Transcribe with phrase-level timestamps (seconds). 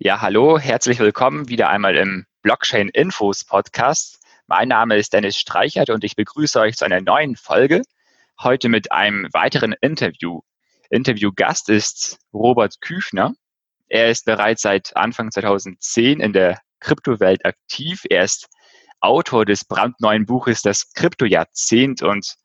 [0.00, 4.20] Ja, hallo, herzlich willkommen wieder einmal im Blockchain Infos Podcast.
[4.46, 7.82] Mein Name ist Dennis Streichert und ich begrüße euch zu einer neuen Folge.
[8.40, 10.42] Heute mit einem weiteren Interview.
[10.88, 13.34] Interviewgast ist Robert Küchner.
[13.88, 18.02] Er ist bereits seit Anfang 2010 in der Kryptowelt aktiv.
[18.08, 18.46] Er ist
[19.00, 22.36] Autor des brandneuen Buches Das Kryptojahrzehnt und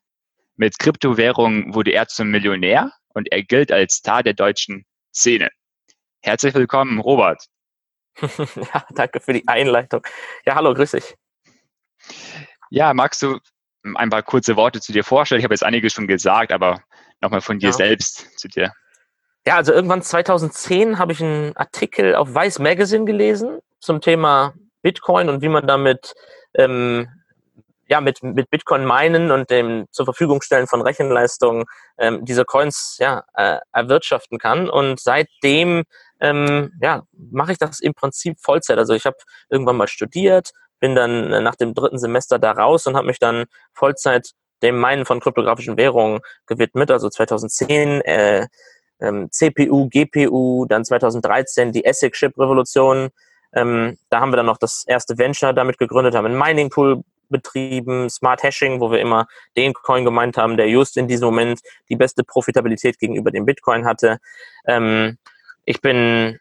[0.56, 5.50] mit Kryptowährungen wurde er zum Millionär und er gilt als Star der deutschen Szene.
[6.24, 7.44] Herzlich willkommen, Robert.
[8.22, 10.00] ja, danke für die Einleitung.
[10.46, 11.16] Ja, hallo, grüß dich.
[12.70, 13.38] Ja, magst du
[13.94, 15.40] ein paar kurze Worte zu dir vorstellen?
[15.40, 16.82] Ich habe jetzt einiges schon gesagt, aber
[17.20, 17.72] nochmal von dir ja.
[17.74, 18.72] selbst zu dir.
[19.46, 25.28] Ja, also irgendwann 2010 habe ich einen Artikel auf Vice Magazine gelesen zum Thema Bitcoin
[25.28, 26.14] und wie man damit
[26.54, 27.06] ähm,
[27.86, 31.64] ja, mit, mit Bitcoin meinen und dem zur Verfügung stellen von Rechenleistungen
[31.98, 34.70] ähm, diese Coins ja, äh, erwirtschaften kann.
[34.70, 35.84] Und seitdem
[36.24, 38.78] ähm, ja, mache ich das im Prinzip Vollzeit.
[38.78, 39.16] Also ich habe
[39.50, 43.18] irgendwann mal studiert, bin dann äh, nach dem dritten Semester da raus und habe mich
[43.18, 44.30] dann Vollzeit
[44.62, 46.90] dem Meinen von kryptografischen Währungen gewidmet.
[46.90, 48.46] Also 2010 äh,
[49.00, 53.10] ähm, CPU, GPU, dann 2013 die ASIC-Chip-Revolution.
[53.52, 58.08] Ähm, da haben wir dann noch das erste Venture damit gegründet, haben einen Mining-Pool betrieben,
[58.08, 61.96] Smart Hashing, wo wir immer den Coin gemeint haben, der just in diesem Moment die
[61.96, 64.18] beste Profitabilität gegenüber dem Bitcoin hatte.
[64.66, 65.18] Ähm,
[65.64, 66.38] ich bin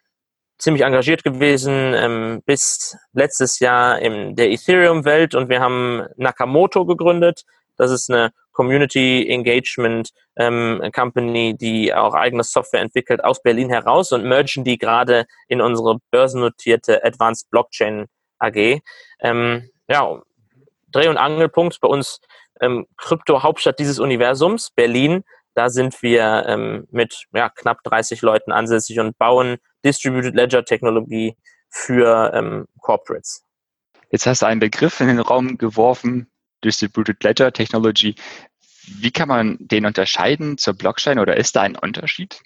[0.57, 7.43] ziemlich engagiert gewesen ähm, bis letztes Jahr in der Ethereum-Welt und wir haben Nakamoto gegründet.
[7.75, 14.11] Das ist eine Community Engagement ähm, Company, die auch eigene Software entwickelt aus Berlin heraus
[14.11, 18.05] und mergen die gerade in unsere börsennotierte Advanced Blockchain
[18.39, 18.79] AG.
[19.19, 20.21] Ähm, ja,
[20.91, 22.21] Dreh- und Angelpunkt bei uns
[22.61, 25.23] ähm, Krypto-Hauptstadt dieses Universums, Berlin.
[25.55, 31.35] Da sind wir ähm, mit ja, knapp 30 Leuten ansässig und bauen Distributed Ledger Technologie
[31.69, 33.43] für ähm, Corporates.
[34.09, 36.31] Jetzt hast du einen Begriff in den Raum geworfen,
[36.63, 38.15] Distributed Ledger Technology.
[38.85, 42.41] Wie kann man den unterscheiden zur Blockchain oder ist da ein Unterschied?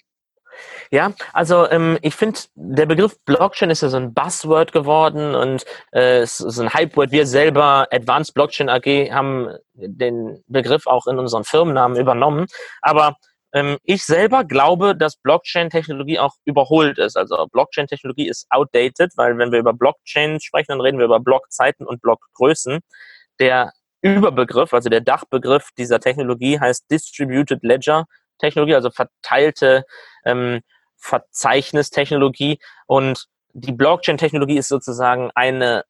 [0.90, 5.64] Ja, also ähm, ich finde, der Begriff Blockchain ist ja so ein Buzzword geworden und
[5.92, 7.10] äh, es ist ein Hypeword.
[7.12, 12.46] Wir selber, Advanced Blockchain AG, haben den Begriff auch in unseren Firmennamen übernommen.
[12.80, 13.16] Aber
[13.52, 17.16] ähm, ich selber glaube, dass Blockchain-Technologie auch überholt ist.
[17.16, 21.86] Also Blockchain-Technologie ist outdated, weil wenn wir über Blockchain sprechen, dann reden wir über Blockzeiten
[21.86, 22.80] und Blockgrößen.
[23.40, 28.06] Der Überbegriff, also der Dachbegriff dieser Technologie heißt Distributed Ledger
[28.38, 29.84] Technologie, also verteilte
[30.24, 30.60] ähm,
[30.96, 32.58] Verzeichnis-Technologie.
[32.86, 35.84] Und die Blockchain-Technologie ist sozusagen eine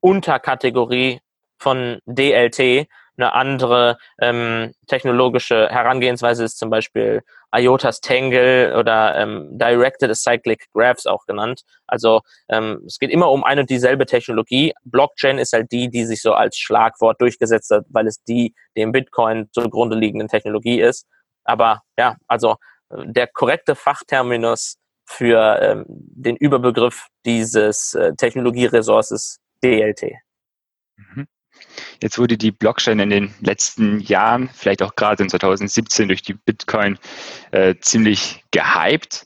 [0.00, 1.20] Unterkategorie
[1.58, 2.88] von DLT.
[3.18, 7.22] Eine andere ähm, technologische Herangehensweise ist zum Beispiel
[7.54, 11.62] IOTA's Tangle oder ähm, Directed Acyclic Graphs auch genannt.
[11.86, 14.72] Also ähm, es geht immer um eine und dieselbe Technologie.
[14.84, 18.92] Blockchain ist halt die, die sich so als Schlagwort durchgesetzt hat, weil es die dem
[18.92, 21.06] Bitcoin zugrunde liegenden Technologie ist.
[21.44, 22.56] Aber ja, also
[22.90, 30.12] äh, der korrekte Fachterminus für ähm, den Überbegriff dieses äh, Technologieresources DLT.
[30.96, 31.26] Mhm.
[32.02, 36.34] Jetzt wurde die Blockchain in den letzten Jahren, vielleicht auch gerade in 2017 durch die
[36.34, 36.98] Bitcoin,
[37.50, 39.24] äh, ziemlich gehypt.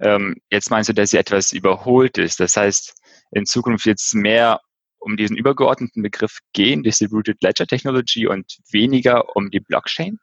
[0.00, 2.40] Ähm, jetzt meinst du, dass sie etwas überholt ist.
[2.40, 2.94] Das heißt,
[3.32, 4.60] in Zukunft jetzt mehr
[4.98, 10.18] um diesen übergeordneten Begriff gehen, Distributed Ledger Technology und weniger um die Blockchain?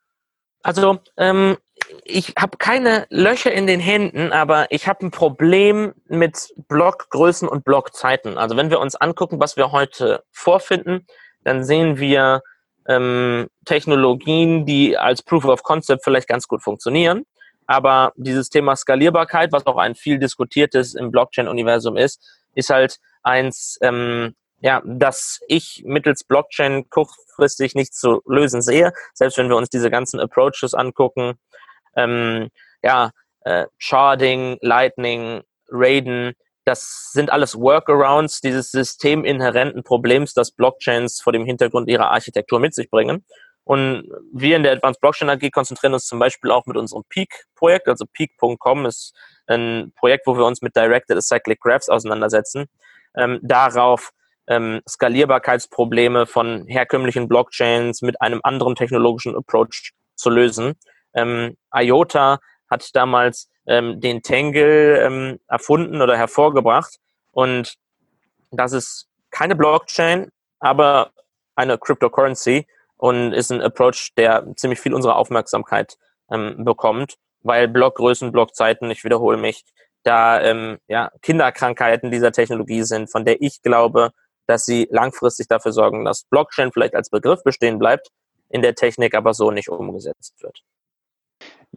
[0.63, 1.57] Also ähm,
[2.05, 7.65] ich habe keine Löcher in den Händen, aber ich habe ein Problem mit Blockgrößen und
[7.65, 8.37] Blockzeiten.
[8.37, 11.05] Also wenn wir uns angucken, was wir heute vorfinden,
[11.43, 12.41] dann sehen wir
[12.87, 17.25] ähm, Technologien, die als Proof of Concept vielleicht ganz gut funktionieren.
[17.67, 22.21] Aber dieses Thema Skalierbarkeit, was auch ein viel diskutiertes im Blockchain-Universum ist,
[22.55, 29.37] ist halt eins, ähm, ja, dass ich mittels Blockchain kurzfristig nicht zu lösen sehe, selbst
[29.37, 31.33] wenn wir uns diese ganzen Approaches angucken,
[31.97, 32.47] ähm,
[32.81, 41.33] ja, äh, Sharding, Lightning, Raiden, das sind alles Workarounds dieses systeminhärenten Problems, das Blockchains vor
[41.33, 43.25] dem Hintergrund ihrer Architektur mit sich bringen.
[43.65, 47.89] Und wir in der Advanced Blockchain AG konzentrieren uns zum Beispiel auch mit unserem Peak-Projekt.
[47.89, 49.13] Also Peak.com ist
[49.45, 52.67] ein Projekt, wo wir uns mit Directed Acyclic Graphs auseinandersetzen.
[53.15, 54.13] Ähm, darauf
[54.47, 60.73] ähm, Skalierbarkeitsprobleme von herkömmlichen Blockchains mit einem anderen technologischen Approach zu lösen.
[61.13, 66.97] Ähm, IOTA hat damals ähm, den Tangle ähm, erfunden oder hervorgebracht
[67.31, 67.75] und
[68.51, 70.29] das ist keine Blockchain,
[70.59, 71.11] aber
[71.55, 72.67] eine Cryptocurrency
[72.97, 75.97] und ist ein Approach, der ziemlich viel unserer Aufmerksamkeit
[76.31, 79.63] ähm, bekommt, weil Blockgrößen, Blockzeiten, ich wiederhole mich,
[80.03, 84.11] da ähm, ja, Kinderkrankheiten dieser Technologie sind, von der ich glaube,
[84.47, 88.09] dass sie langfristig dafür sorgen, dass Blockchain vielleicht als Begriff bestehen bleibt,
[88.49, 90.63] in der Technik aber so nicht umgesetzt wird.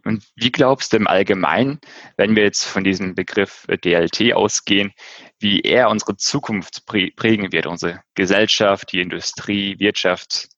[0.05, 1.79] Und wie glaubst du im Allgemeinen,
[2.17, 4.93] wenn wir jetzt von diesem Begriff DLT ausgehen,
[5.39, 10.49] wie er unsere Zukunft prägen wird, unsere Gesellschaft, die Industrie, Wirtschaft?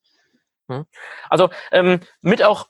[0.68, 0.84] Hm.
[1.30, 2.68] Also ähm, mit auch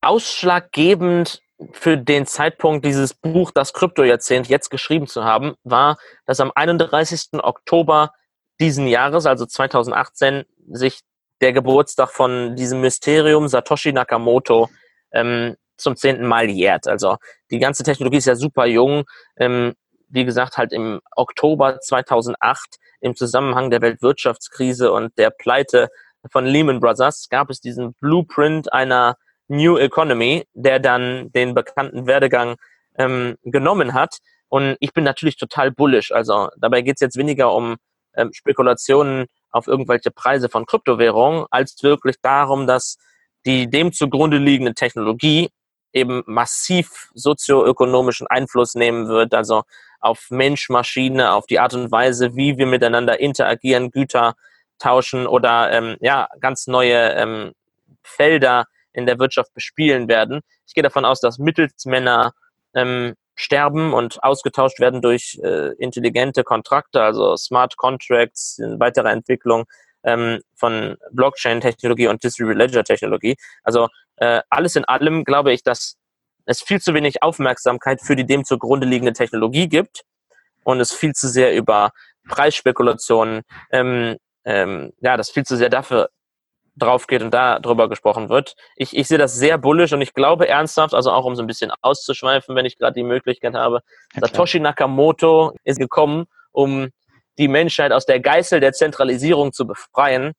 [0.00, 1.42] ausschlaggebend
[1.72, 7.28] für den Zeitpunkt, dieses Buch Das Kryptojahrzehnt jetzt geschrieben zu haben, war, dass am 31.
[7.34, 8.12] Oktober
[8.60, 11.00] diesen Jahres, also 2018, sich
[11.40, 14.68] der Geburtstag von diesem Mysterium Satoshi Nakamoto
[15.12, 16.86] ähm, zum zehnten Mal jährt.
[16.86, 17.16] Also
[17.50, 19.04] die ganze Technologie ist ja super jung.
[19.36, 19.74] Ähm,
[20.08, 25.88] wie gesagt, halt im Oktober 2008 im Zusammenhang der Weltwirtschaftskrise und der Pleite
[26.30, 29.16] von Lehman Brothers gab es diesen Blueprint einer
[29.50, 32.56] New Economy, der dann den bekannten Werdegang
[32.96, 34.18] ähm, genommen hat.
[34.48, 36.12] Und ich bin natürlich total bullish.
[36.12, 37.76] Also dabei geht es jetzt weniger um
[38.14, 42.96] ähm, Spekulationen auf irgendwelche Preise von Kryptowährungen, als wirklich darum, dass
[43.46, 45.50] die dem zugrunde liegende Technologie
[45.92, 49.62] eben massiv sozioökonomischen Einfluss nehmen wird, also
[49.98, 54.34] auf Mensch, Maschine, auf die Art und Weise, wie wir miteinander interagieren, Güter
[54.78, 57.52] tauschen oder ähm, ja ganz neue ähm,
[58.02, 60.40] Felder in der Wirtschaft bespielen werden.
[60.66, 62.32] Ich gehe davon aus, dass Mittelsmänner
[62.74, 69.64] ähm, sterben und ausgetauscht werden durch äh, intelligente Kontrakte, also Smart Contracts in weiterer Entwicklung
[70.04, 73.36] ähm, von Blockchain-Technologie und Distributed Ledger-Technologie.
[73.62, 75.96] Also äh, alles in allem glaube ich, dass
[76.44, 80.02] es viel zu wenig Aufmerksamkeit für die dem zugrunde liegende Technologie gibt
[80.64, 81.92] und es viel zu sehr über
[82.28, 86.10] Preisspekulationen, ähm, ähm, ja, das viel zu sehr dafür
[86.76, 88.54] drauf geht und da drüber gesprochen wird.
[88.76, 91.46] Ich, ich sehe das sehr bullisch und ich glaube ernsthaft, also auch um so ein
[91.46, 93.80] bisschen auszuschweifen, wenn ich gerade die Möglichkeit habe,
[94.14, 96.88] ja, Satoshi Nakamoto ist gekommen, um
[97.38, 100.32] die Menschheit aus der Geißel der Zentralisierung zu befreien.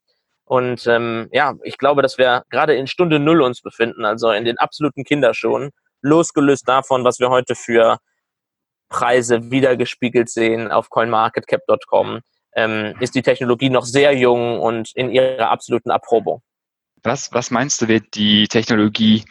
[0.44, 4.44] Und ähm, ja, ich glaube, dass wir gerade in Stunde Null uns befinden, also in
[4.44, 5.70] den absoluten Kinderschuhen,
[6.02, 7.98] losgelöst davon, was wir heute für
[8.88, 12.20] Preise wiedergespiegelt sehen auf coinmarketcap.com
[12.54, 16.42] ähm, ist die Technologie noch sehr jung und in ihrer absoluten Erprobung.
[17.02, 19.24] Was, was meinst du, wird die Technologie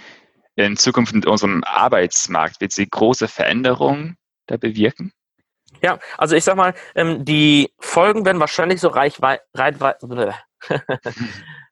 [0.56, 5.13] in Zukunft in unserem Arbeitsmarkt, wird sie große Veränderungen da bewirken?
[5.81, 9.21] Ja, also ich sag mal, ähm, die Folgen werden wahrscheinlich so reich,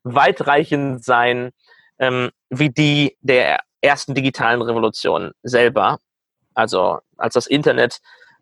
[0.04, 1.52] weitreichend sein,
[2.00, 6.00] ähm, wie die der ersten digitalen Revolution selber.
[6.54, 8.00] Also als das Internet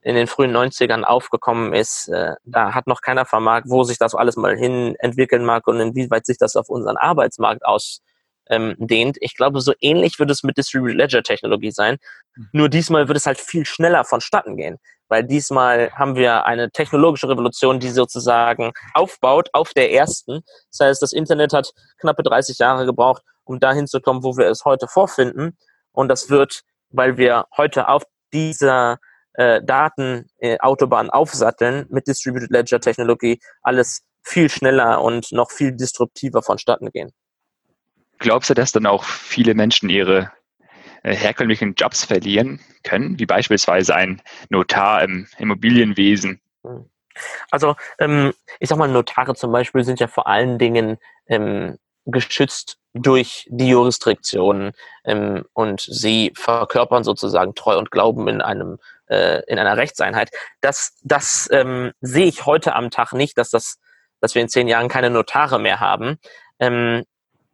[0.07, 4.15] in den frühen 90ern aufgekommen ist, äh, da hat noch keiner vermag, wo sich das
[4.15, 8.01] alles mal hin entwickeln mag und inwieweit sich das auf unseren Arbeitsmarkt ausdehnt.
[8.49, 11.97] Ähm, ich glaube, so ähnlich wird es mit Distributed Ledger Technologie sein.
[12.35, 12.49] Mhm.
[12.53, 14.77] Nur diesmal wird es halt viel schneller vonstatten gehen,
[15.09, 20.39] weil diesmal haben wir eine technologische Revolution, die sozusagen aufbaut auf der ersten.
[20.71, 24.47] Das heißt, das Internet hat knappe 30 Jahre gebraucht, um dahin zu kommen, wo wir
[24.47, 25.57] es heute vorfinden.
[25.91, 26.61] Und das wird,
[26.91, 28.99] weil wir heute auf dieser
[29.37, 36.41] äh, Datenautobahn äh, aufsatteln mit Distributed Ledger Technologie alles viel schneller und noch viel disruptiver
[36.41, 37.11] vonstatten gehen.
[38.19, 40.31] Glaubst du, dass dann auch viele Menschen ihre
[41.03, 46.41] äh, herkömmlichen Jobs verlieren können, wie beispielsweise ein Notar im Immobilienwesen?
[46.63, 46.89] Hm.
[47.51, 52.77] Also ähm, ich sag mal, Notare zum Beispiel sind ja vor allen Dingen ähm, geschützt
[52.93, 54.71] durch die Jurisdiktionen
[55.05, 60.31] ähm, und sie verkörpern sozusagen Treu und Glauben in einem äh, in einer Rechtseinheit.
[60.61, 63.77] Das, das ähm, sehe ich heute am Tag nicht, dass das,
[64.19, 66.17] dass wir in zehn Jahren keine Notare mehr haben.
[66.59, 67.03] Ähm,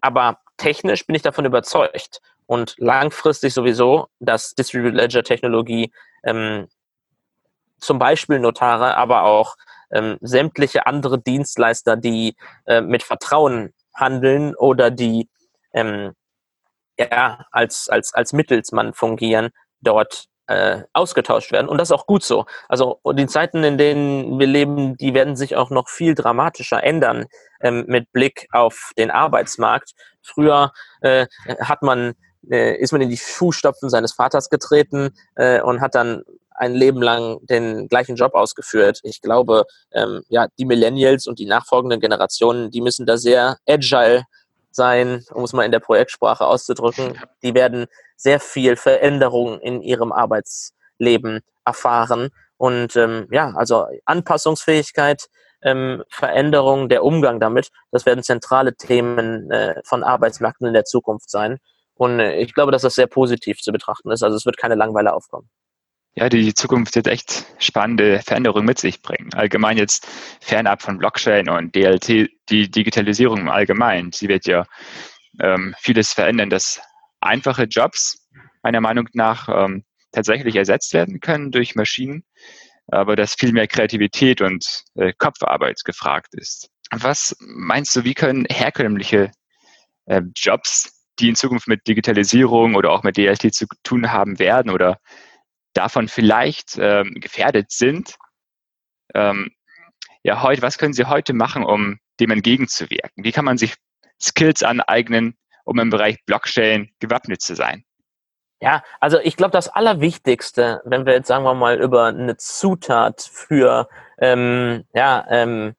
[0.01, 5.93] aber technisch bin ich davon überzeugt und langfristig sowieso, dass Distributed Ledger Technologie
[6.23, 6.67] ähm,
[7.79, 9.55] zum Beispiel Notare, aber auch
[9.91, 15.29] ähm, sämtliche andere Dienstleister, die äh, mit Vertrauen handeln oder die
[15.73, 16.13] ähm,
[16.97, 19.49] ja, als, als, als Mittelsmann fungieren,
[19.81, 21.67] dort äh, ausgetauscht werden.
[21.67, 22.45] Und das ist auch gut so.
[22.67, 27.25] Also die Zeiten, in denen wir leben, die werden sich auch noch viel dramatischer ändern
[27.61, 29.93] ähm, mit Blick auf den Arbeitsmarkt.
[30.21, 30.71] Früher
[31.01, 31.27] äh,
[31.59, 32.13] hat man,
[32.49, 36.23] äh, ist man in die Fußstapfen seines Vaters getreten äh, und hat dann
[36.63, 38.99] ein Leben lang den gleichen Job ausgeführt.
[39.03, 44.23] Ich glaube, ähm, ja, die Millennials und die nachfolgenden Generationen, die müssen da sehr agile
[44.71, 47.19] sein, um es mal in der Projektsprache auszudrücken.
[47.43, 52.29] Die werden sehr viel Veränderung in ihrem Arbeitsleben erfahren.
[52.57, 55.27] Und ähm, ja, also Anpassungsfähigkeit,
[55.61, 61.29] ähm, Veränderung, der Umgang damit, das werden zentrale Themen äh, von Arbeitsmärkten in der Zukunft
[61.29, 61.59] sein.
[61.95, 64.23] Und äh, ich glaube, dass das sehr positiv zu betrachten ist.
[64.23, 65.49] Also es wird keine Langweile aufkommen.
[66.15, 69.33] Ja, die Zukunft wird echt spannende Veränderungen mit sich bringen.
[69.33, 70.07] Allgemein jetzt
[70.41, 74.11] fernab von Blockchain und DLT, die Digitalisierung im Allgemeinen.
[74.11, 74.65] Sie wird ja
[75.39, 76.79] ähm, vieles verändern, dass
[77.19, 78.27] einfache Jobs
[78.61, 82.23] meiner Meinung nach ähm, tatsächlich ersetzt werden können durch Maschinen,
[82.87, 86.69] aber dass viel mehr Kreativität und äh, Kopfarbeit gefragt ist.
[86.91, 89.31] Was meinst du, wie können herkömmliche
[90.05, 94.69] äh, Jobs, die in Zukunft mit Digitalisierung oder auch mit DLT zu tun haben werden
[94.69, 94.99] oder
[95.73, 98.15] davon vielleicht ähm, gefährdet sind.
[99.13, 99.51] Ähm,
[100.23, 103.23] ja, heute, was können Sie heute machen, um dem entgegenzuwirken?
[103.23, 103.75] Wie kann man sich
[104.21, 107.83] Skills aneignen, um im Bereich Blockchain gewappnet zu sein?
[108.61, 113.21] Ja, also ich glaube, das Allerwichtigste, wenn wir jetzt sagen wir mal über eine Zutat
[113.21, 113.89] für
[114.19, 115.75] ähm, ja, ähm,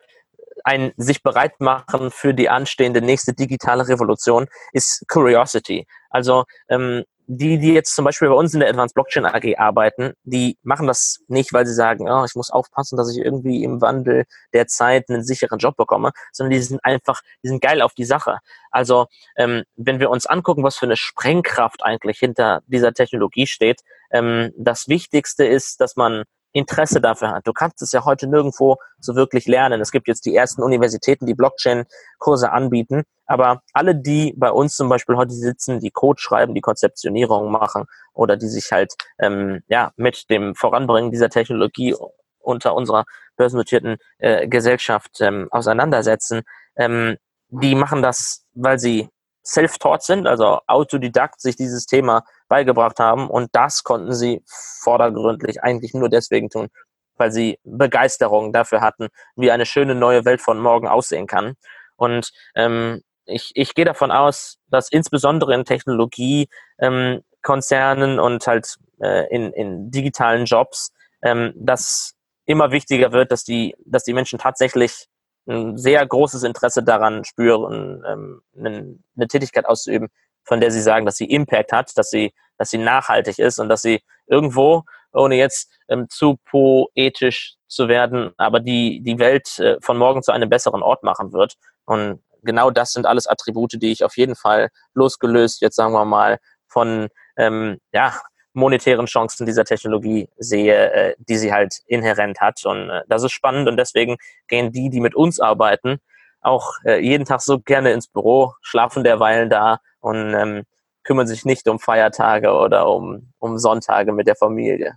[0.65, 5.87] ein sich bereit machen für die anstehende nächste digitale Revolution, ist Curiosity.
[6.11, 10.13] Also ähm, die, die jetzt zum Beispiel bei uns in der Advanced Blockchain AG arbeiten,
[10.25, 13.81] die machen das nicht, weil sie sagen, oh, ich muss aufpassen, dass ich irgendwie im
[13.81, 17.95] Wandel der Zeit einen sicheren Job bekomme, sondern die sind einfach, die sind geil auf
[17.95, 18.39] die Sache.
[18.71, 23.81] Also ähm, wenn wir uns angucken, was für eine Sprengkraft eigentlich hinter dieser Technologie steht,
[24.11, 26.25] ähm, das Wichtigste ist, dass man
[26.55, 27.47] Interesse dafür hat.
[27.47, 29.81] Du kannst es ja heute nirgendwo so wirklich lernen.
[29.81, 34.89] Es gibt jetzt die ersten Universitäten, die Blockchain-Kurse anbieten, aber alle, die bei uns zum
[34.89, 39.93] Beispiel heute sitzen, die Code schreiben, die Konzeptionierung machen oder die sich halt ähm, ja
[39.97, 41.97] mit dem Voranbringen dieser Technologie
[42.39, 43.05] unter unserer
[43.37, 46.43] börsennotierten äh, Gesellschaft ähm, auseinandersetzen,
[46.77, 47.17] ähm,
[47.49, 49.09] die machen das, weil sie
[49.45, 53.29] self-taught sind, also autodidakt sich dieses Thema beigebracht haben.
[53.29, 56.69] Und das konnten sie vordergründlich eigentlich nur deswegen tun,
[57.17, 61.55] weil sie Begeisterung dafür hatten, wie eine schöne neue Welt von morgen aussehen kann.
[61.97, 69.27] Und ähm, ich, ich gehe davon aus, dass insbesondere in Technologiekonzernen ähm, und halt äh,
[69.35, 72.15] in, in digitalen Jobs ähm, das
[72.47, 75.09] immer wichtiger wird, dass die, dass die Menschen tatsächlich
[75.47, 80.09] ein sehr großes Interesse daran spüren, ähm, eine, eine Tätigkeit auszuüben,
[80.45, 83.69] von der sie sagen, dass sie Impact hat, dass sie, dass sie nachhaltig ist und
[83.69, 89.77] dass sie irgendwo, ohne jetzt ähm, zu poetisch zu werden, aber die, die Welt äh,
[89.81, 91.55] von morgen zu einem besseren Ort machen wird.
[91.85, 96.05] Und genau das sind alles Attribute, die ich auf jeden Fall losgelöst, jetzt sagen wir
[96.05, 98.15] mal, von ähm, ja,
[98.55, 102.65] monetären Chancen dieser Technologie sehe, äh, die sie halt inhärent hat.
[102.65, 104.17] Und äh, das ist spannend und deswegen
[104.49, 105.99] gehen die, die mit uns arbeiten,
[106.41, 110.65] auch äh, jeden Tag so gerne ins Büro, schlafen derweilen da und ähm,
[111.03, 114.97] kümmern sich nicht um Feiertage oder um, um Sonntage mit der Familie.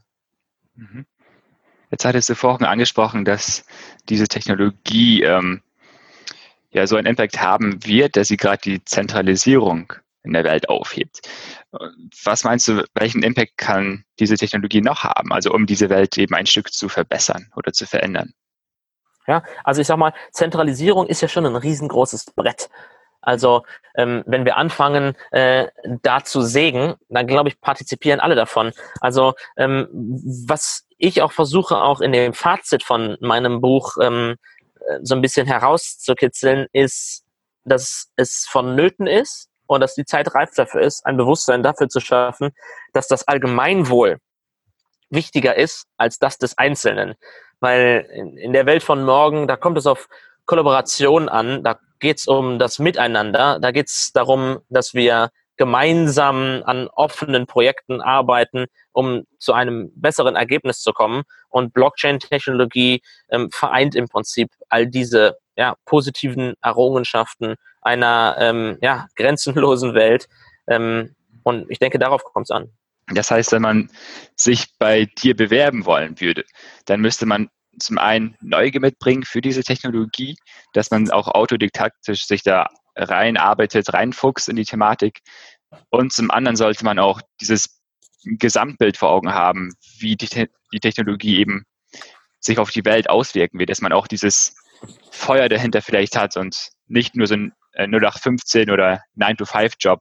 [0.75, 1.05] Mhm.
[1.89, 3.65] Jetzt hattest du vorhin angesprochen, dass
[4.09, 5.61] diese Technologie ähm,
[6.71, 9.93] ja so einen Impact haben wird, dass sie gerade die Zentralisierung
[10.27, 11.21] in der Welt aufhebt.
[12.23, 16.35] Was meinst du, welchen Impact kann diese Technologie noch haben, also um diese Welt eben
[16.35, 18.33] ein Stück zu verbessern oder zu verändern?
[19.27, 22.69] Ja, also ich sag mal, Zentralisierung ist ja schon ein riesengroßes Brett.
[23.21, 23.63] Also
[23.95, 25.67] ähm, wenn wir anfangen, äh,
[26.01, 28.71] da zu sägen, dann glaube ich, partizipieren alle davon.
[29.01, 29.89] Also ähm,
[30.47, 34.35] was ich auch versuche, auch in dem Fazit von meinem Buch ähm,
[34.79, 37.25] äh, so ein bisschen herauszukitzeln, ist,
[37.65, 41.99] dass es vonnöten ist, und dass die Zeit reif dafür ist, ein Bewusstsein dafür zu
[41.99, 42.51] schaffen,
[42.93, 44.17] dass das Allgemeinwohl
[45.09, 47.15] wichtiger ist als das des Einzelnen.
[47.59, 50.07] Weil in, der Welt von morgen, da kommt es auf
[50.45, 56.61] Kollaboration an, da geht es um das Miteinander, da geht es darum, dass wir gemeinsam
[56.65, 61.23] an offenen Projekten arbeiten, um zu einem besseren Ergebnis zu kommen.
[61.49, 69.93] Und Blockchain-Technologie ähm, vereint im Prinzip all diese ja, positiven Errungenschaften einer ähm, ja, grenzenlosen
[69.93, 70.27] Welt.
[70.67, 72.69] Ähm, und ich denke, darauf kommt es an.
[73.07, 73.89] Das heißt, wenn man
[74.35, 76.43] sich bei dir bewerben wollen würde,
[76.85, 77.49] dann müsste man
[77.79, 80.35] zum einen Neugier mitbringen für diese Technologie,
[80.73, 85.19] dass man auch autodidaktisch sich da reinarbeitet, reinfuchst in die Thematik.
[85.89, 87.81] Und zum anderen sollte man auch dieses
[88.23, 90.27] Gesamtbild vor Augen haben, wie die,
[90.73, 91.63] die Technologie eben
[92.39, 94.55] sich auf die Welt auswirken wird, dass man auch dieses
[95.11, 99.99] Feuer dahinter vielleicht hat und nicht nur so ein 0815 äh, oder 9-to-5-Job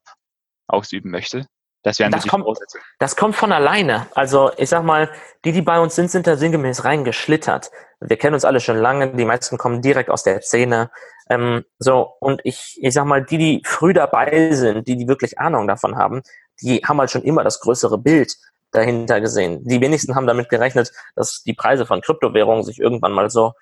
[0.67, 1.47] ausüben möchte.
[1.83, 2.59] Das wären das so die kommt,
[2.99, 4.09] Das kommt von alleine.
[4.15, 5.09] Also ich sag mal,
[5.45, 7.71] die, die bei uns sind, sind da sinngemäß reingeschlittert.
[8.01, 10.91] Wir kennen uns alle schon lange, die meisten kommen direkt aus der Szene.
[11.31, 15.39] Ähm, so, und ich, ich sag mal, die, die früh dabei sind, die, die wirklich
[15.39, 16.23] Ahnung davon haben,
[16.61, 18.37] die haben halt schon immer das größere Bild
[18.73, 19.63] dahinter gesehen.
[19.65, 23.53] Die wenigsten haben damit gerechnet, dass die Preise von Kryptowährungen sich irgendwann mal so,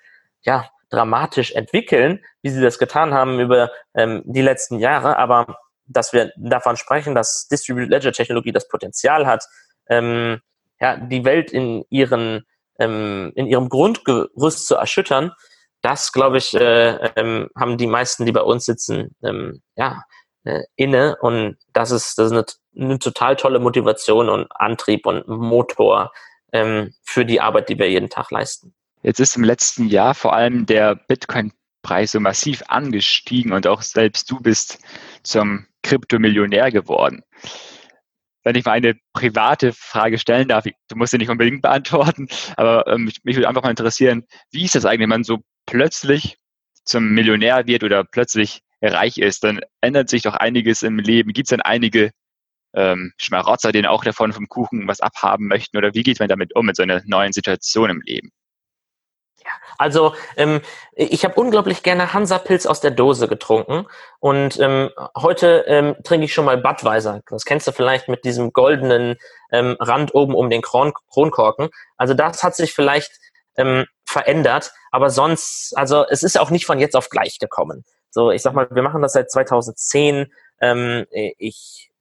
[0.41, 5.17] ja, dramatisch entwickeln, wie sie das getan haben über ähm, die letzten Jahre.
[5.17, 9.45] Aber dass wir davon sprechen, dass Distributed Ledger Technologie das Potenzial hat,
[9.89, 10.41] ähm,
[10.79, 12.45] ja, die Welt in ihren
[12.79, 15.31] ähm, in ihrem Grundgerüst zu erschüttern,
[15.81, 20.03] das, glaube ich, äh, ähm, haben die meisten, die bei uns sitzen, ähm, ja,
[20.43, 21.15] äh, inne.
[21.21, 26.11] Und das ist, das ist eine, eine, total tolle Motivation und Antrieb und Motor
[26.51, 28.73] ähm, für die Arbeit, die wir jeden Tag leisten.
[29.05, 34.31] Jetzt ist im letzten Jahr vor allem der Bitcoin-Preis so massiv angestiegen und auch selbst
[34.31, 34.79] du bist
[35.21, 37.21] zum Kryptomillionär geworden.
[38.43, 42.87] Wenn ich mal eine private Frage stellen darf, du musst sie nicht unbedingt beantworten, aber
[42.87, 46.37] ähm, mich, mich würde einfach mal interessieren, wie ist das eigentlich, wenn man so plötzlich
[46.83, 51.31] zum Millionär wird oder plötzlich reich ist, dann ändert sich doch einiges im Leben.
[51.31, 52.09] Gibt es dann einige
[52.73, 55.77] ähm, Schmarotzer, denen auch davon vom Kuchen was abhaben möchten?
[55.77, 58.31] Oder wie geht man damit um, mit so einer neuen Situation im Leben?
[59.77, 60.61] Also ähm,
[60.93, 63.87] ich habe unglaublich gerne Hansa-Pilz aus der Dose getrunken
[64.19, 67.21] und ähm, heute ähm, trinke ich schon mal Budweiser.
[67.29, 69.17] Das kennst du vielleicht mit diesem goldenen
[69.51, 71.69] ähm, Rand oben um den Kron Kronkorken.
[71.97, 73.11] Also das hat sich vielleicht
[73.57, 77.83] ähm, verändert, aber sonst, also es ist auch nicht von jetzt auf gleich gekommen.
[78.09, 80.31] So, ich sag mal, wir machen das seit 2010.
[80.61, 81.91] Ähm, ich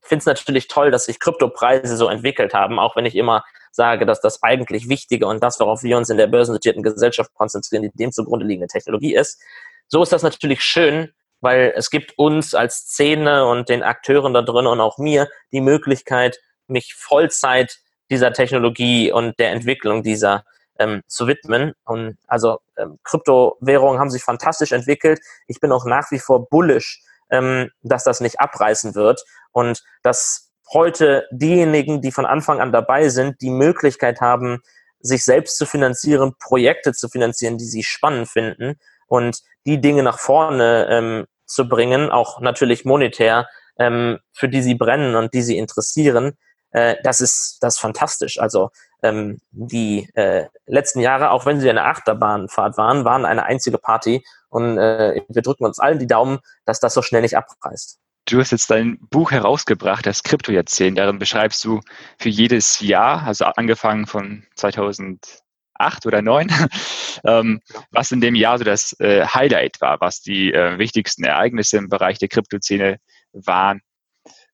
[0.00, 4.06] finde es natürlich toll, dass sich Kryptopreise so entwickelt haben, auch wenn ich immer sage,
[4.06, 7.90] dass das eigentlich Wichtige und das, worauf wir uns in der börsennotierten Gesellschaft konzentrieren, die
[7.90, 9.40] dem zugrunde liegende Technologie ist.
[9.88, 14.42] So ist das natürlich schön, weil es gibt uns als Szene und den Akteuren da
[14.42, 16.38] drin und auch mir die Möglichkeit,
[16.68, 17.78] mich Vollzeit
[18.10, 20.44] dieser Technologie und der Entwicklung dieser
[20.78, 21.72] ähm, zu widmen.
[21.84, 25.20] Und also ähm, Kryptowährungen haben sich fantastisch entwickelt.
[25.46, 30.50] Ich bin auch nach wie vor bullish, ähm, dass das nicht abreißen wird und dass
[30.72, 34.62] heute diejenigen, die von Anfang an dabei sind, die Möglichkeit haben,
[35.00, 40.18] sich selbst zu finanzieren, Projekte zu finanzieren, die sie spannend finden und die Dinge nach
[40.18, 43.46] vorne ähm, zu bringen, auch natürlich monetär,
[43.78, 46.38] ähm, für die sie brennen und die sie interessieren,
[46.70, 48.40] äh, das ist das ist fantastisch.
[48.40, 48.70] Also
[49.02, 54.24] ähm, die äh, letzten Jahre, auch wenn sie eine Achterbahnfahrt waren, waren eine einzige Party
[54.48, 57.98] und äh, wir drücken uns allen die Daumen, dass das so schnell nicht abreißt.
[58.26, 60.96] Du hast jetzt dein Buch herausgebracht, das Kryptojahrzehnt.
[60.96, 61.80] Darin beschreibst du
[62.18, 66.48] für jedes Jahr, also angefangen von 2008 oder 2009,
[67.24, 67.60] ähm,
[67.90, 71.90] was in dem Jahr so das äh, Highlight war, was die äh, wichtigsten Ereignisse im
[71.90, 72.98] Bereich der Kryptoszene
[73.32, 73.82] waren.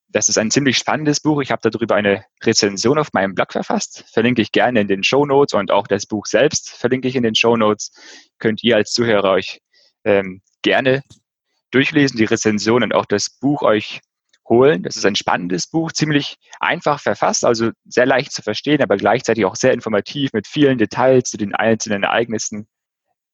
[0.08, 1.40] Das ist ein ziemlich spannendes Buch.
[1.40, 4.04] Ich habe darüber eine Rezension auf meinem Blog verfasst.
[4.12, 7.22] Verlinke ich gerne in den Show Notes und auch das Buch selbst verlinke ich in
[7.22, 7.92] den Show Notes.
[8.40, 9.60] Könnt ihr als Zuhörer euch
[10.02, 11.04] ähm, gerne
[11.70, 14.00] durchlesen, die Rezension und auch das Buch euch
[14.48, 14.82] holen.
[14.82, 19.44] Das ist ein spannendes Buch, ziemlich einfach verfasst, also sehr leicht zu verstehen, aber gleichzeitig
[19.44, 22.68] auch sehr informativ mit vielen Details zu den einzelnen Ereignissen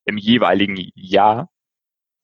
[0.05, 1.49] im jeweiligen Jahr.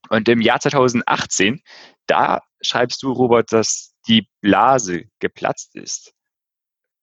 [0.08, 1.62] Und im Jahr 2018,
[2.06, 6.12] da schreibst du, Robert, dass die Blase geplatzt ist.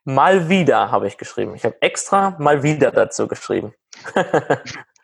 [0.05, 1.55] Mal wieder habe ich geschrieben.
[1.55, 3.73] Ich habe extra mal wieder dazu geschrieben.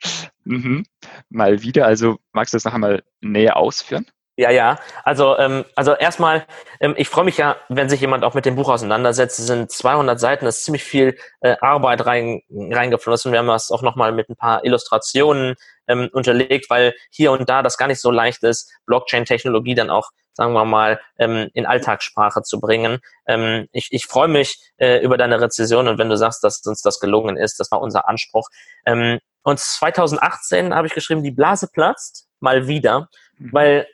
[0.46, 0.86] Mhm.
[1.30, 4.06] Mal wieder, also magst du das noch einmal näher ausführen?
[4.38, 4.78] Ja, ja.
[5.06, 6.46] Also, ähm, also erstmal,
[6.82, 9.40] ähm, ich freue mich ja, wenn sich jemand auch mit dem Buch auseinandersetzt.
[9.40, 13.32] Es sind 200 Seiten, es ist ziemlich viel äh, Arbeit rein, reingeflossen.
[13.32, 15.56] Wir haben das auch nochmal mit ein paar Illustrationen
[15.88, 20.10] ähm, unterlegt, weil hier und da das gar nicht so leicht ist, Blockchain-Technologie dann auch,
[20.36, 23.00] sagen wir mal, ähm, in Alltagssprache zu bringen.
[23.26, 26.82] Ähm, ich ich freue mich äh, über deine Rezession und wenn du sagst, dass uns
[26.82, 28.50] das gelungen ist, das war unser Anspruch.
[28.86, 33.54] Ähm, und 2018 habe ich geschrieben, die Blase platzt, mal wieder, mhm.
[33.54, 33.88] weil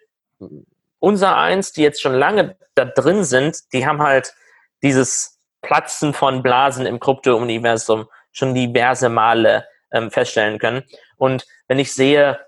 [1.00, 4.34] unser eins, die jetzt schon lange da drin sind, die haben halt
[4.82, 10.84] dieses Platzen von Blasen im Krypto-Universum schon diverse Male ähm, feststellen können.
[11.18, 12.40] Und wenn ich sehe,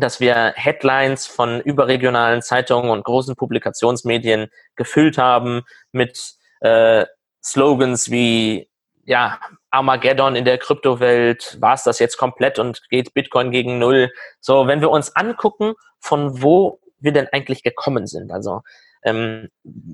[0.00, 7.06] dass wir Headlines von überregionalen Zeitungen und großen Publikationsmedien gefüllt haben mit äh,
[7.42, 8.68] Slogans wie
[9.04, 14.12] ja, Armageddon in der Kryptowelt, war es das jetzt komplett und geht Bitcoin gegen Null.
[14.40, 18.30] So, wenn wir uns angucken, von wo wir denn eigentlich gekommen sind.
[18.30, 18.62] Also
[19.02, 19.48] ähm,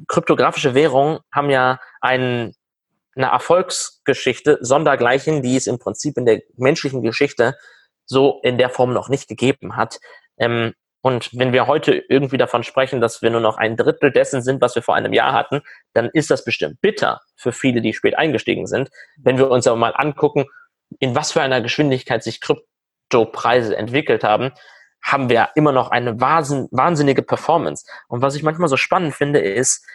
[0.09, 2.55] kryptografische Währungen haben ja einen,
[3.15, 7.57] eine Erfolgsgeschichte sondergleichen, die es im Prinzip in der menschlichen Geschichte
[8.07, 9.99] so in der Form noch nicht gegeben hat.
[10.39, 14.43] Ähm, und wenn wir heute irgendwie davon sprechen, dass wir nur noch ein Drittel dessen
[14.43, 17.93] sind, was wir vor einem Jahr hatten, dann ist das bestimmt bitter für viele, die
[17.93, 18.91] spät eingestiegen sind.
[19.17, 20.47] Wenn wir uns aber mal angucken,
[20.99, 24.53] in was für einer Geschwindigkeit sich Kryptopreise entwickelt haben,
[25.01, 27.87] haben wir immer noch eine wahnsinnige Performance.
[28.09, 29.87] Und was ich manchmal so spannend finde, ist,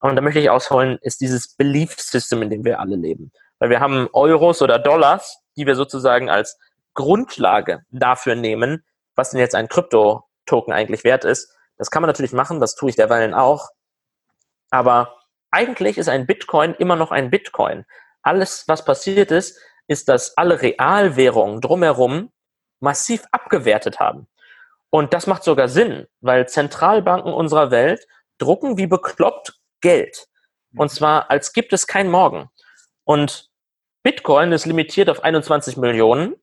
[0.00, 3.32] und da möchte ich ausholen, ist dieses Belief System, in dem wir alle leben.
[3.58, 6.58] Weil wir haben Euros oder Dollars, die wir sozusagen als
[6.98, 8.84] Grundlage dafür nehmen,
[9.14, 11.54] was denn jetzt ein Krypto Token eigentlich wert ist.
[11.76, 13.68] Das kann man natürlich machen, das tue ich derweilen auch.
[14.70, 15.20] Aber
[15.52, 17.86] eigentlich ist ein Bitcoin immer noch ein Bitcoin.
[18.22, 22.32] alles, was passiert ist, ist, dass alle Realwährungen drumherum
[22.80, 24.26] massiv abgewertet haben.
[24.90, 28.08] Und das macht sogar Sinn, weil Zentralbanken unserer Welt
[28.38, 30.26] drucken wie bekloppt Geld.
[30.76, 32.50] Und zwar, als gibt es kein Morgen.
[33.04, 33.50] Und
[34.02, 36.34] Bitcoin ist limitiert auf 21 Millionen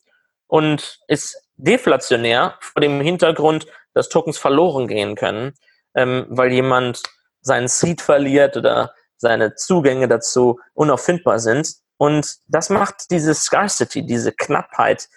[0.47, 5.53] und ist deflationär vor dem Hintergrund, dass Tokens verloren gehen können,
[5.95, 7.01] ähm, weil jemand
[7.41, 11.75] seinen Seed verliert oder seine Zugänge dazu unauffindbar sind.
[11.97, 15.07] Und das macht diese Scarcity, diese Knappheit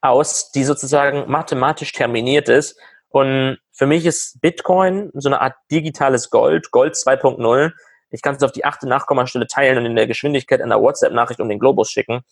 [0.00, 2.78] aus, die sozusagen mathematisch terminiert ist.
[3.08, 7.72] Und für mich ist Bitcoin so eine Art digitales Gold, Gold 2.0.
[8.10, 11.48] Ich kann es auf die achte Nachkommastelle teilen und in der Geschwindigkeit einer WhatsApp-Nachricht um
[11.48, 12.22] den Globus schicken.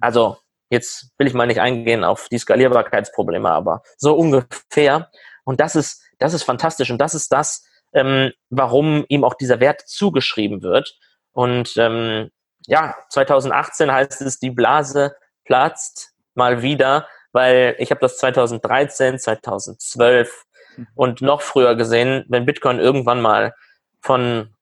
[0.00, 0.38] Also
[0.74, 5.10] jetzt will ich mal nicht eingehen auf die Skalierbarkeitsprobleme, aber so ungefähr.
[5.44, 6.90] Und das ist, das ist fantastisch.
[6.90, 10.96] Und das ist das, ähm, warum ihm auch dieser Wert zugeschrieben wird.
[11.32, 12.30] Und ähm,
[12.66, 20.44] ja, 2018 heißt es, die Blase platzt mal wieder, weil ich habe das 2013, 2012
[20.76, 20.86] mhm.
[20.94, 23.54] und noch früher gesehen, wenn Bitcoin irgendwann mal
[24.00, 24.54] von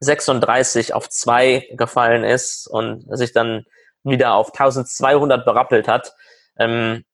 [0.00, 3.64] 36 auf 2 gefallen ist und sich dann
[4.10, 6.14] wieder auf 1200 berappelt hat,
[6.58, 7.04] ähm,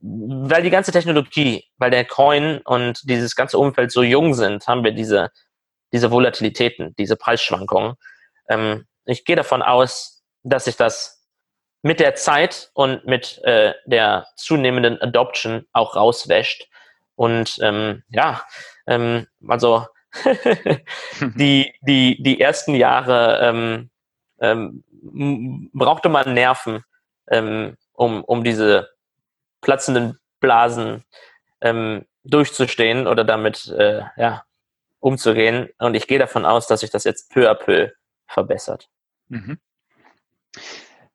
[0.00, 4.84] weil die ganze Technologie, weil der Coin und dieses ganze Umfeld so jung sind, haben
[4.84, 5.30] wir diese,
[5.92, 7.94] diese Volatilitäten, diese Preisschwankungen.
[8.48, 11.18] Ähm, ich gehe davon aus, dass sich das
[11.82, 16.68] mit der Zeit und mit äh, der zunehmenden Adoption auch rauswäscht.
[17.14, 18.42] Und ähm, ja,
[18.86, 19.86] ähm, also
[21.20, 23.90] die, die, die ersten Jahre ähm,
[24.40, 24.84] ähm,
[25.72, 26.82] brauchte man Nerven,
[27.30, 28.88] ähm, um, um diese
[29.60, 31.04] platzenden Blasen
[31.60, 34.44] ähm, durchzustehen oder damit äh, ja,
[35.00, 35.68] umzugehen.
[35.78, 37.90] Und ich gehe davon aus, dass sich das jetzt peu à peu
[38.26, 38.88] verbessert.
[39.28, 39.58] Mhm.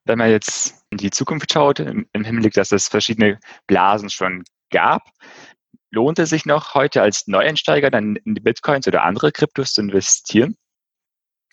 [0.04, 5.02] Wenn man jetzt in die Zukunft schaut, im, Hinblick, dass es verschiedene Blasen schon gab,
[5.90, 9.80] lohnt es sich noch heute als Neueinsteiger dann in die Bitcoins oder andere Kryptos zu
[9.80, 10.56] investieren?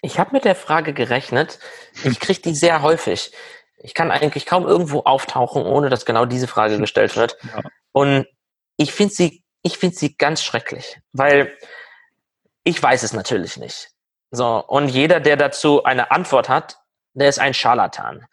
[0.02, 1.60] Ich habe mit der Frage gerechnet.
[2.04, 3.32] Ich kriege die sehr häufig.
[3.78, 7.38] Ich kann eigentlich kaum irgendwo auftauchen, ohne dass genau diese Frage gestellt wird.
[7.44, 7.62] Ja.
[7.92, 8.28] Und
[8.78, 11.56] ich finde sie, ich finde sie ganz schrecklich, weil
[12.64, 13.90] ich weiß es natürlich nicht.
[14.32, 14.64] So.
[14.66, 16.78] Und jeder, der dazu eine Antwort hat,
[17.14, 18.26] der ist ein Scharlatan.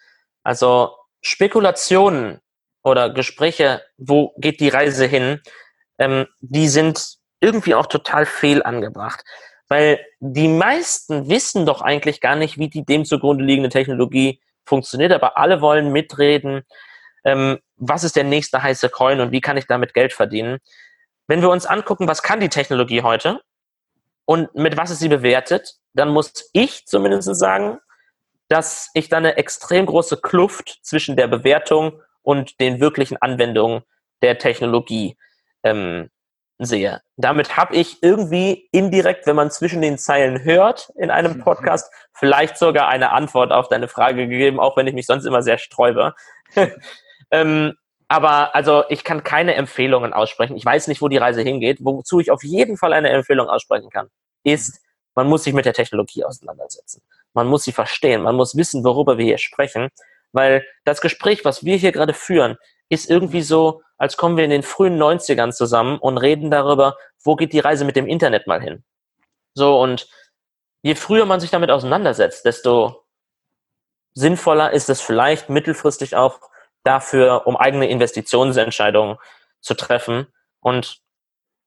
[0.42, 2.40] Also Spekulationen
[2.82, 5.42] oder Gespräche, wo geht die Reise hin,
[5.98, 9.24] ähm, die sind irgendwie auch total fehl angebracht.
[9.68, 15.12] Weil die meisten wissen doch eigentlich gar nicht, wie die dem zugrunde liegende Technologie funktioniert,
[15.12, 16.62] aber alle wollen mitreden,
[17.24, 20.58] ähm, was ist der nächste heiße Coin und wie kann ich damit Geld verdienen.
[21.26, 23.40] Wenn wir uns angucken, was kann die Technologie heute
[24.24, 27.78] und mit was ist sie bewertet, dann muss ich zumindest sagen,
[28.48, 33.82] dass ich da eine extrem große Kluft zwischen der Bewertung und den wirklichen Anwendungen
[34.22, 35.16] der Technologie
[35.62, 36.10] ähm,
[36.58, 37.00] sehe.
[37.16, 41.40] Damit habe ich irgendwie indirekt, wenn man zwischen den Zeilen hört in einem mhm.
[41.40, 45.42] Podcast, vielleicht sogar eine Antwort auf deine Frage gegeben, auch wenn ich mich sonst immer
[45.42, 46.14] sehr sträube.
[47.30, 47.74] ähm,
[48.08, 50.56] aber also ich kann keine Empfehlungen aussprechen.
[50.56, 51.78] Ich weiß nicht, wo die Reise hingeht.
[51.80, 54.08] Wozu ich auf jeden Fall eine Empfehlung aussprechen kann,
[54.44, 54.80] ist,
[55.14, 57.02] man muss sich mit der Technologie auseinandersetzen.
[57.34, 58.22] Man muss sie verstehen.
[58.22, 59.90] Man muss wissen, worüber wir hier sprechen.
[60.32, 62.56] Weil das Gespräch, was wir hier gerade führen,
[62.88, 67.36] ist irgendwie so, als kommen wir in den frühen 90ern zusammen und reden darüber, wo
[67.36, 68.84] geht die Reise mit dem Internet mal hin.
[69.54, 70.08] So, und
[70.82, 73.04] je früher man sich damit auseinandersetzt, desto
[74.14, 76.40] sinnvoller ist es vielleicht mittelfristig auch
[76.84, 79.16] dafür, um eigene Investitionsentscheidungen
[79.60, 80.28] zu treffen.
[80.60, 81.00] Und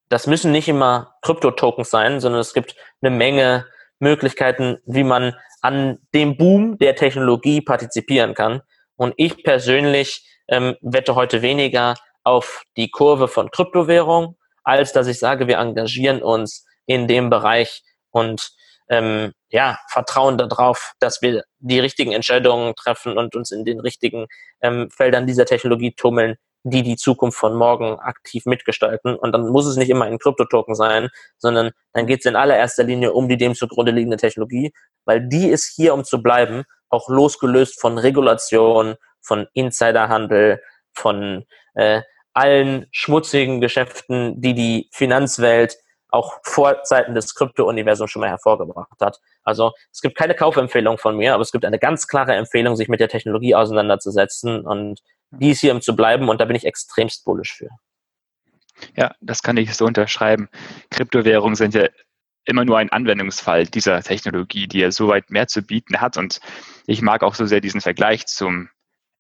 [0.10, 3.68] das müssen nicht immer Krypto-Tokens sein, sondern es gibt eine Menge
[4.00, 8.62] Möglichkeiten, wie man an dem Boom der Technologie partizipieren kann.
[8.96, 15.18] Und ich persönlich ähm, wette heute weniger auf die Kurve von Kryptowährung, als dass ich
[15.18, 18.52] sage, wir engagieren uns in dem Bereich und
[18.90, 24.28] ähm, ja, vertrauen darauf, dass wir die richtigen Entscheidungen treffen und uns in den richtigen
[24.62, 29.16] ähm, Feldern dieser Technologie tummeln, die die Zukunft von morgen aktiv mitgestalten.
[29.16, 32.84] Und dann muss es nicht immer ein Kryptotoken sein, sondern dann geht es in allererster
[32.84, 34.74] Linie um die dem zugrunde liegende Technologie,
[35.06, 40.62] weil die ist hier, um zu bleiben, auch losgelöst von Regulation, von Insiderhandel,
[40.94, 42.02] von äh,
[42.34, 45.78] allen schmutzigen Geschäften, die die Finanzwelt
[46.10, 49.20] auch vor Zeiten des Krypto-Universums schon mal hervorgebracht hat.
[49.44, 52.90] Also es gibt keine Kaufempfehlung von mir, aber es gibt eine ganz klare Empfehlung, sich
[52.90, 55.00] mit der Technologie auseinanderzusetzen und
[55.32, 57.70] die ist hier, um zu bleiben und da bin ich extremst bullisch für.
[58.96, 60.50] Ja, das kann ich so unterschreiben.
[60.90, 61.88] Kryptowährungen sind ja
[62.46, 66.18] immer nur ein Anwendungsfall dieser Technologie, die ja so weit mehr zu bieten hat.
[66.18, 66.42] Und
[66.88, 68.70] ich mag auch so sehr diesen Vergleich zum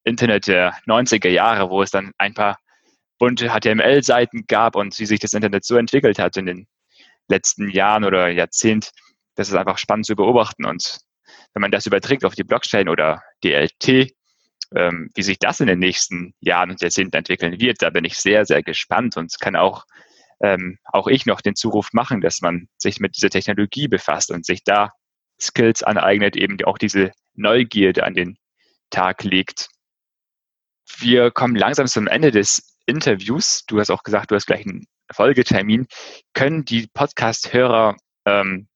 [0.03, 2.57] Internet der 90er Jahre, wo es dann ein paar
[3.19, 6.67] bunte HTML-Seiten gab und wie sich das Internet so entwickelt hat in den
[7.27, 8.91] letzten Jahren oder Jahrzehnt.
[9.35, 10.65] Das ist einfach spannend zu beobachten.
[10.65, 10.99] Und
[11.53, 14.11] wenn man das überträgt auf die Blockchain oder DLT,
[14.75, 18.17] ähm, wie sich das in den nächsten Jahren und Jahrzehnten entwickeln wird, da bin ich
[18.17, 19.85] sehr, sehr gespannt und kann auch,
[20.41, 24.45] ähm, auch ich noch den Zuruf machen, dass man sich mit dieser Technologie befasst und
[24.45, 24.91] sich da
[25.39, 28.37] Skills aneignet, eben auch diese Neugierde an den
[28.89, 29.69] Tag legt.
[30.97, 33.63] Wir kommen langsam zum Ende des Interviews.
[33.67, 35.87] Du hast auch gesagt, du hast gleich einen Folgetermin.
[36.33, 38.67] Können die Podcast-Hörer ähm,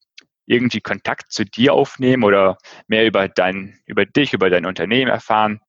[0.46, 5.60] irgendwie Kontakt zu dir aufnehmen oder mehr über dein, über dich, über dein Unternehmen erfahren?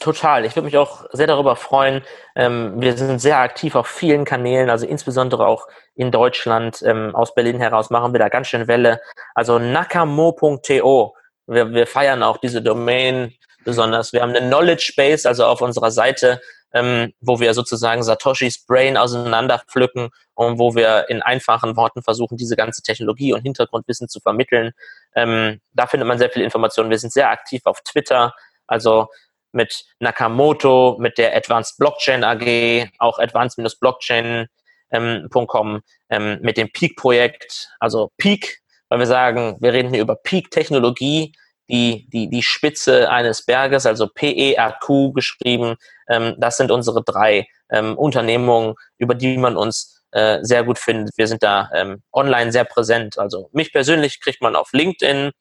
[0.00, 0.44] Total.
[0.44, 2.02] Ich würde mich auch sehr darüber freuen.
[2.36, 6.82] Ähm, wir sind sehr aktiv auf vielen Kanälen, also insbesondere auch in Deutschland.
[6.82, 9.00] Ähm, aus Berlin heraus machen wir da ganz schön Welle.
[9.34, 11.14] Also nakamo.to.
[11.46, 14.12] Wir, wir feiern auch diese Domain besonders.
[14.12, 16.40] Wir haben eine Knowledge Base, also auf unserer Seite,
[16.72, 22.56] ähm, wo wir sozusagen Satoshis Brain auseinanderpflücken und wo wir in einfachen Worten versuchen, diese
[22.56, 24.72] ganze Technologie und Hintergrundwissen zu vermitteln.
[25.14, 26.90] Ähm, da findet man sehr viel Informationen.
[26.90, 28.34] Wir sind sehr aktiv auf Twitter.
[28.66, 29.08] Also
[29.52, 34.48] mit Nakamoto, mit der Advanced Blockchain AG, auch advanced-blockchain.com,
[34.90, 41.32] ähm, ähm, mit dem Peak-Projekt, also Peak, weil wir sagen, wir reden hier über Peak-Technologie,
[41.68, 45.76] die, die, die Spitze eines Berges, also PERQ geschrieben.
[46.08, 51.16] Ähm, das sind unsere drei ähm, Unternehmungen, über die man uns äh, sehr gut findet.
[51.16, 53.18] Wir sind da ähm, online sehr präsent.
[53.18, 55.32] Also mich persönlich kriegt man auf LinkedIn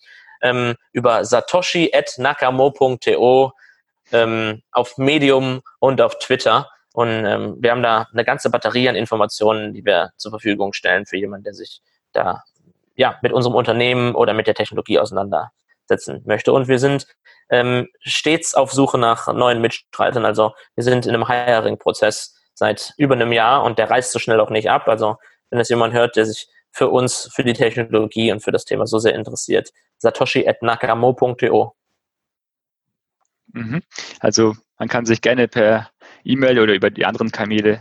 [0.41, 3.53] ähm, über satoshi at nakamo.to
[4.11, 6.69] ähm, auf Medium und auf Twitter.
[6.93, 11.05] Und ähm, wir haben da eine ganze Batterie an Informationen, die wir zur Verfügung stellen
[11.05, 12.43] für jemanden, der sich da
[12.95, 14.99] ja mit unserem Unternehmen oder mit der Technologie
[15.87, 16.53] auseinandersetzen möchte.
[16.53, 17.07] Und wir sind
[17.49, 20.25] ähm, stets auf Suche nach neuen Mitstreitern.
[20.25, 24.39] Also wir sind in einem Hiring-Prozess seit über einem Jahr und der reißt so schnell
[24.39, 24.87] auch nicht ab.
[24.87, 25.17] Also
[25.49, 28.85] wenn es jemand hört, der sich für uns, für die Technologie und für das Thema
[28.85, 31.73] so sehr interessiert, satoshi at nakamo.to.
[33.53, 33.81] Mhm.
[34.19, 35.89] Also man kann sich gerne per
[36.23, 37.79] E-Mail oder über die anderen Kanäle,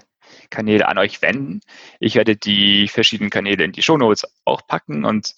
[0.50, 1.60] Kanäle an euch wenden.
[1.98, 5.04] Ich werde die verschiedenen Kanäle in die Shownotes auch packen.
[5.04, 5.34] Und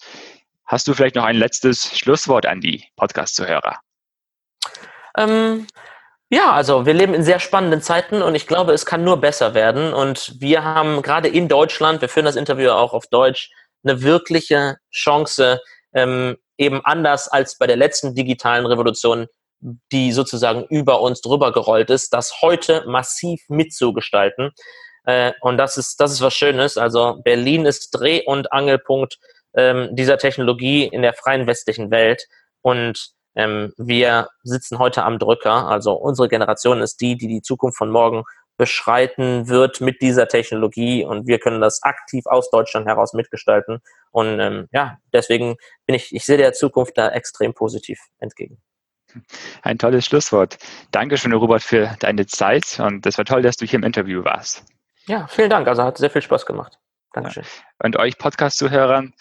[0.69, 3.79] hast du vielleicht noch ein letztes Schlusswort an die Podcast-Zuhörer?
[5.17, 5.67] Ähm,
[6.29, 9.55] ja, also wir leben in sehr spannenden Zeiten und ich glaube, es kann nur besser
[9.55, 9.93] werden.
[9.93, 13.51] Und wir haben gerade in Deutschland, wir führen das Interview auch auf Deutsch,
[13.83, 15.59] eine wirkliche Chance,
[15.93, 19.27] ähm, eben anders als bei der letzten digitalen Revolution
[19.91, 24.51] die sozusagen über uns drüber gerollt ist, das heute massiv mitzugestalten.
[25.05, 26.77] Äh, und das ist, das ist was Schönes.
[26.77, 29.17] Also Berlin ist Dreh- und Angelpunkt
[29.55, 32.27] ähm, dieser Technologie in der freien westlichen Welt.
[32.61, 35.67] Und ähm, wir sitzen heute am Drücker.
[35.67, 38.23] Also unsere Generation ist die, die die Zukunft von morgen
[38.59, 43.79] beschreiten wird mit dieser Technologie und wir können das aktiv aus Deutschland heraus mitgestalten.
[44.11, 48.61] Und ähm, ja, deswegen bin ich, ich sehe der Zukunft da extrem positiv entgegen.
[49.63, 50.57] Ein tolles Schlusswort.
[50.91, 54.65] Dankeschön, Robert, für deine Zeit und es war toll, dass du hier im Interview warst.
[55.05, 55.67] Ja, vielen Dank.
[55.67, 56.77] Also hat sehr viel Spaß gemacht.
[57.13, 57.43] Dankeschön.
[57.43, 57.85] Ja.
[57.85, 59.13] Und euch Podcast-Zuhörern,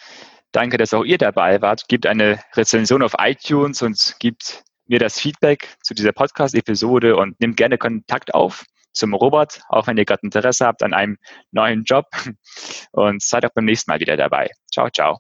[0.53, 1.89] danke, dass auch ihr dabei wart.
[1.89, 7.57] Gebt eine Rezension auf iTunes und gebt mir das Feedback zu dieser Podcast-Episode und nehmt
[7.57, 11.19] gerne Kontakt auf zum Robert, auch wenn ihr gerade Interesse habt an einem
[11.53, 12.07] neuen Job.
[12.93, 14.51] Und seid auch beim nächsten Mal wieder dabei.
[14.73, 15.19] Ciao, ciao.